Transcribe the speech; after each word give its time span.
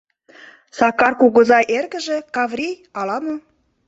Сакар 0.77 1.13
кугызай 1.19 1.65
эргыже, 1.77 2.17
Каврий, 2.35 2.75
ала-мо? 2.99 3.35